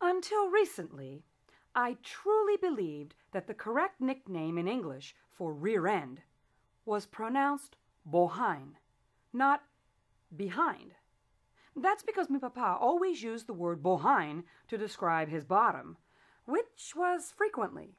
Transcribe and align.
Until 0.00 0.48
recently, 0.48 1.24
I 1.74 1.96
truly 2.02 2.56
believed 2.56 3.14
that 3.32 3.46
the 3.46 3.54
correct 3.54 4.00
nickname 4.00 4.56
in 4.56 4.68
English 4.68 5.14
for 5.30 5.52
rear 5.52 5.86
end 5.86 6.22
was 6.84 7.06
pronounced 7.06 7.76
bohine, 8.04 8.76
not 9.32 9.62
behind. 10.34 10.92
That's 11.74 12.02
because 12.02 12.30
my 12.30 12.38
papa 12.38 12.78
always 12.80 13.22
used 13.22 13.46
the 13.46 13.52
word 13.52 13.82
bohine 13.82 14.44
to 14.68 14.78
describe 14.78 15.28
his 15.28 15.44
bottom, 15.44 15.96
which 16.44 16.94
was 16.96 17.32
frequently. 17.36 17.94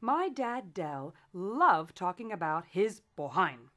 My 0.00 0.28
dad 0.28 0.74
Dell 0.74 1.14
loved 1.32 1.96
talking 1.96 2.30
about 2.30 2.66
his 2.70 3.02
bohine. 3.16 3.70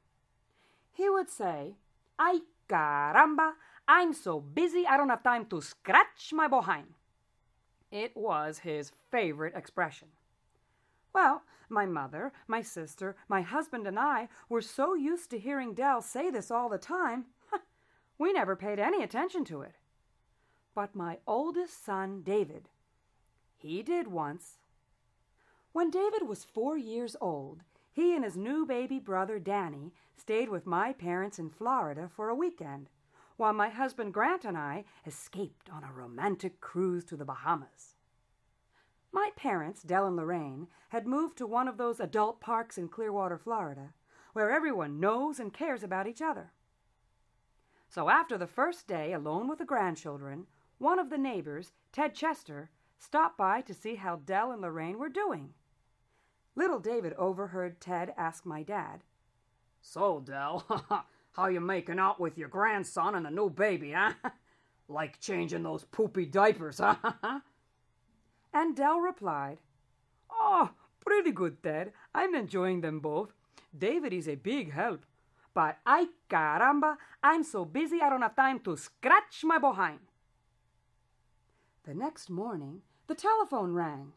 He 0.92 1.08
would 1.08 1.30
say, 1.30 1.76
Ay 2.18 2.40
caramba, 2.68 3.54
I'm 3.88 4.12
so 4.12 4.40
busy 4.40 4.86
I 4.86 4.96
don't 4.96 5.08
have 5.08 5.24
time 5.24 5.46
to 5.46 5.60
scratch 5.60 6.32
my 6.32 6.46
bohine. 6.46 6.94
It 7.92 8.16
was 8.16 8.60
his 8.60 8.90
favorite 9.10 9.54
expression. 9.54 10.08
Well, 11.12 11.42
my 11.68 11.84
mother, 11.84 12.32
my 12.48 12.62
sister, 12.62 13.16
my 13.28 13.42
husband, 13.42 13.86
and 13.86 13.98
I 13.98 14.28
were 14.48 14.62
so 14.62 14.94
used 14.94 15.28
to 15.30 15.38
hearing 15.38 15.74
Dell 15.74 16.00
say 16.00 16.30
this 16.30 16.50
all 16.50 16.70
the 16.70 16.78
time, 16.78 17.26
we 18.18 18.32
never 18.32 18.56
paid 18.56 18.78
any 18.78 19.02
attention 19.02 19.44
to 19.46 19.60
it. 19.60 19.74
But 20.74 20.96
my 20.96 21.18
oldest 21.26 21.84
son, 21.84 22.22
David, 22.22 22.70
he 23.58 23.82
did 23.82 24.08
once. 24.08 24.56
When 25.72 25.90
David 25.90 26.26
was 26.26 26.44
four 26.44 26.78
years 26.78 27.14
old, 27.20 27.62
he 27.92 28.14
and 28.14 28.24
his 28.24 28.38
new 28.38 28.64
baby 28.64 28.98
brother, 28.98 29.38
Danny, 29.38 29.92
stayed 30.16 30.48
with 30.48 30.64
my 30.64 30.94
parents 30.94 31.38
in 31.38 31.50
Florida 31.50 32.08
for 32.14 32.30
a 32.30 32.34
weekend 32.34 32.88
while 33.42 33.52
my 33.52 33.68
husband 33.68 34.14
Grant 34.14 34.44
and 34.44 34.56
I 34.56 34.84
escaped 35.04 35.68
on 35.68 35.82
a 35.82 35.92
romantic 35.92 36.60
cruise 36.60 37.04
to 37.06 37.16
the 37.16 37.24
Bahamas. 37.24 37.96
My 39.10 39.30
parents, 39.34 39.82
Dell 39.82 40.06
and 40.06 40.14
Lorraine, 40.14 40.68
had 40.90 41.08
moved 41.08 41.38
to 41.38 41.46
one 41.48 41.66
of 41.66 41.76
those 41.76 41.98
adult 41.98 42.40
parks 42.40 42.78
in 42.78 42.86
Clearwater, 42.86 43.36
Florida, 43.36 43.94
where 44.32 44.52
everyone 44.52 45.00
knows 45.00 45.40
and 45.40 45.52
cares 45.52 45.82
about 45.82 46.06
each 46.06 46.22
other. 46.22 46.52
So 47.88 48.08
after 48.08 48.38
the 48.38 48.46
first 48.46 48.86
day 48.86 49.12
alone 49.12 49.48
with 49.48 49.58
the 49.58 49.64
grandchildren, 49.64 50.46
one 50.78 51.00
of 51.00 51.10
the 51.10 51.18
neighbors, 51.18 51.72
Ted 51.90 52.14
Chester, 52.14 52.70
stopped 52.96 53.36
by 53.36 53.60
to 53.62 53.74
see 53.74 53.96
how 53.96 54.20
Dell 54.24 54.52
and 54.52 54.62
Lorraine 54.62 55.00
were 55.00 55.08
doing. 55.08 55.54
Little 56.54 56.78
David 56.78 57.12
overheard 57.14 57.80
Ted 57.80 58.14
ask 58.16 58.46
my 58.46 58.62
dad, 58.62 59.02
So, 59.80 60.20
Dell, 60.20 60.64
How 61.32 61.48
you 61.48 61.60
making 61.60 61.98
out 61.98 62.20
with 62.20 62.36
your 62.36 62.48
grandson 62.48 63.14
and 63.14 63.24
the 63.24 63.30
new 63.30 63.48
baby, 63.48 63.92
huh? 63.92 64.12
like 64.88 65.20
changing 65.20 65.62
those 65.62 65.84
poopy 65.84 66.26
diapers, 66.26 66.78
huh? 66.82 67.40
and 68.52 68.76
Dell 68.76 69.00
replied, 69.00 69.58
Oh, 70.30 70.70
pretty 71.00 71.32
good, 71.32 71.62
Ted. 71.62 71.92
I'm 72.14 72.34
enjoying 72.34 72.82
them 72.82 73.00
both. 73.00 73.32
David 73.76 74.12
is 74.12 74.28
a 74.28 74.34
big 74.34 74.72
help. 74.72 75.06
But 75.54 75.78
ay 75.86 76.06
caramba, 76.30 76.96
I'm 77.22 77.44
so 77.44 77.64
busy 77.64 78.00
I 78.00 78.08
don't 78.10 78.22
have 78.22 78.36
time 78.36 78.60
to 78.60 78.76
scratch 78.76 79.44
my 79.44 79.58
behind. 79.58 80.00
The 81.84 81.94
next 81.94 82.30
morning, 82.30 82.82
the 83.06 83.14
telephone 83.14 83.72
rang. 83.72 84.12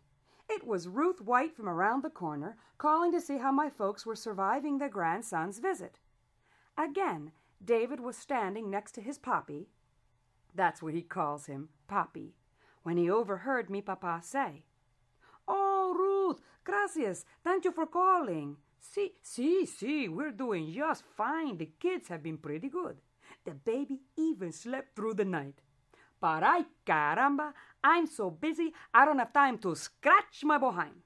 It 0.47 0.65
was 0.65 0.87
Ruth 0.87 1.21
White 1.21 1.55
from 1.55 1.67
around 1.67 2.03
the 2.03 2.09
corner 2.09 2.57
calling 2.77 3.11
to 3.11 3.21
see 3.21 3.37
how 3.37 3.51
my 3.51 3.69
folks 3.69 4.05
were 4.05 4.15
surviving 4.15 4.77
their 4.77 4.89
grandson's 4.89 5.59
visit. 5.59 5.99
Again, 6.77 7.31
David 7.63 7.99
was 7.99 8.17
standing 8.17 8.69
next 8.69 8.93
to 8.93 9.01
his 9.01 9.17
Poppy. 9.17 9.69
That's 10.53 10.81
what 10.81 10.93
he 10.93 11.01
calls 11.01 11.47
him, 11.47 11.69
Poppy, 11.87 12.35
when 12.83 12.97
he 12.97 13.09
overheard 13.09 13.69
me 13.69 13.81
papa 13.81 14.21
say, 14.23 14.63
Oh, 15.47 15.93
Ruth, 15.97 16.41
gracias, 16.63 17.25
thank 17.43 17.65
you 17.65 17.71
for 17.71 17.85
calling. 17.85 18.57
See, 18.79 19.13
see, 19.21 19.65
see, 19.65 20.07
we're 20.07 20.31
doing 20.31 20.71
just 20.71 21.03
fine. 21.17 21.57
The 21.57 21.71
kids 21.79 22.07
have 22.07 22.23
been 22.23 22.37
pretty 22.37 22.69
good. 22.69 22.97
The 23.43 23.51
baby 23.51 24.01
even 24.15 24.51
slept 24.51 24.95
through 24.95 25.15
the 25.15 25.25
night. 25.25 25.61
But 26.21 26.43
ay 26.43 26.65
caramba, 26.85 27.53
I'm 27.83 28.07
so 28.07 28.29
busy 28.29 28.73
I 28.93 29.05
don't 29.05 29.19
have 29.19 29.33
time 29.33 29.57
to 29.59 29.75
scratch 29.75 30.43
my 30.43 30.57
behind. 30.57 31.01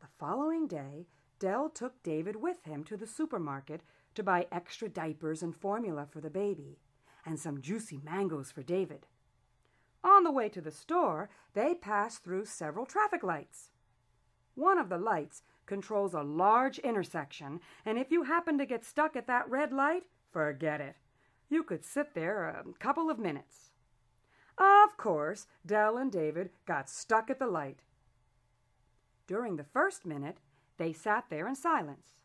The 0.00 0.08
following 0.18 0.66
day, 0.66 1.06
Dell 1.42 1.68
took 1.68 2.00
David 2.04 2.36
with 2.36 2.62
him 2.62 2.84
to 2.84 2.96
the 2.96 3.04
supermarket 3.04 3.80
to 4.14 4.22
buy 4.22 4.46
extra 4.52 4.88
diapers 4.88 5.42
and 5.42 5.56
formula 5.56 6.06
for 6.08 6.20
the 6.20 6.30
baby, 6.30 6.78
and 7.26 7.36
some 7.36 7.60
juicy 7.60 7.98
mangoes 8.04 8.52
for 8.52 8.62
David. 8.62 9.06
On 10.04 10.22
the 10.22 10.30
way 10.30 10.48
to 10.50 10.60
the 10.60 10.70
store, 10.70 11.30
they 11.54 11.74
passed 11.74 12.22
through 12.22 12.44
several 12.44 12.86
traffic 12.86 13.24
lights. 13.24 13.70
One 14.54 14.78
of 14.78 14.88
the 14.88 14.98
lights 14.98 15.42
controls 15.66 16.14
a 16.14 16.22
large 16.22 16.78
intersection, 16.78 17.58
and 17.84 17.98
if 17.98 18.12
you 18.12 18.22
happen 18.22 18.56
to 18.58 18.64
get 18.64 18.84
stuck 18.84 19.16
at 19.16 19.26
that 19.26 19.50
red 19.50 19.72
light, 19.72 20.04
forget 20.30 20.80
it. 20.80 20.94
You 21.48 21.64
could 21.64 21.84
sit 21.84 22.14
there 22.14 22.44
a 22.44 22.62
couple 22.78 23.10
of 23.10 23.18
minutes. 23.18 23.72
Of 24.58 24.96
course, 24.96 25.48
Dell 25.66 25.96
and 25.96 26.12
David 26.12 26.50
got 26.66 26.88
stuck 26.88 27.30
at 27.30 27.40
the 27.40 27.48
light. 27.48 27.80
During 29.26 29.56
the 29.56 29.64
first 29.64 30.06
minute, 30.06 30.38
they 30.82 30.92
sat 30.92 31.26
there 31.30 31.46
in 31.46 31.54
silence. 31.54 32.16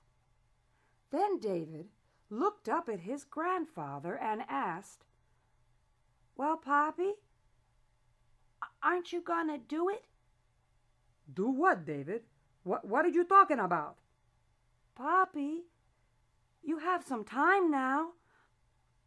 Then 1.11 1.39
David 1.39 1.89
looked 2.31 2.67
up 2.67 2.89
at 2.89 3.01
his 3.01 3.23
grandfather 3.23 4.17
and 4.17 4.41
asked, 4.49 5.05
Well, 6.35 6.57
Poppy, 6.57 7.13
aren't 8.81 9.13
you 9.13 9.21
going 9.21 9.47
to 9.49 9.59
do 9.59 9.89
it? 9.89 10.05
Do 11.31 11.49
what, 11.49 11.85
David? 11.85 12.23
What, 12.63 12.83
what 12.83 13.05
are 13.05 13.09
you 13.09 13.23
talking 13.23 13.59
about? 13.59 13.97
Poppy, 14.95 15.65
you 16.63 16.79
have 16.79 17.03
some 17.05 17.23
time 17.23 17.69
now. 17.69 18.13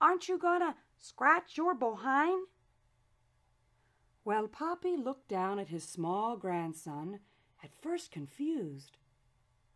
Aren't 0.01 0.29
you 0.29 0.39
going 0.39 0.61
to 0.61 0.77
scratch 0.97 1.57
your 1.57 1.75
behind? 1.75 2.47
Well, 4.25 4.47
Poppy 4.47 4.97
looked 4.97 5.29
down 5.29 5.59
at 5.59 5.69
his 5.69 5.83
small 5.83 6.37
grandson, 6.37 7.19
at 7.65 7.75
first 7.83 8.13
confused. 8.13 8.97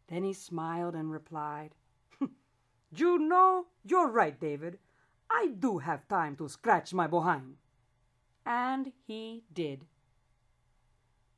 Then 0.09 0.25
he 0.25 0.33
smiled 0.33 0.95
and 0.95 1.11
replied, 1.11 1.75
You 2.95 3.19
know, 3.19 3.67
you're 3.85 4.11
right, 4.11 4.39
David. 4.39 4.79
I 5.31 5.49
do 5.59 5.79
have 5.79 6.09
time 6.09 6.37
to 6.37 6.49
scratch 6.49 6.93
my 6.93 7.07
behind. 7.07 7.57
And 8.47 8.93
he 9.07 9.45
did. 9.53 9.87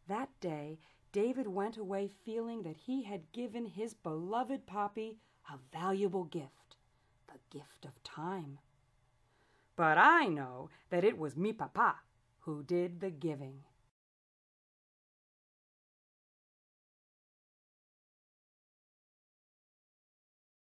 That 0.08 0.28
day, 0.40 0.78
David 1.12 1.46
went 1.46 1.76
away 1.76 2.08
feeling 2.08 2.62
that 2.62 2.76
he 2.76 3.04
had 3.04 3.32
given 3.32 3.66
his 3.66 3.94
beloved 3.94 4.66
Poppy 4.66 5.18
a 5.48 5.58
valuable 5.72 6.24
gift, 6.24 6.76
the 7.28 7.38
gift 7.50 7.84
of 7.84 8.02
time. 8.02 8.58
But 9.76 9.98
I 9.98 10.26
know 10.26 10.70
that 10.90 11.04
it 11.04 11.18
was 11.18 11.36
me 11.36 11.52
papa 11.52 11.96
who 12.40 12.62
did 12.62 13.00
the 13.00 13.10
giving. 13.10 13.62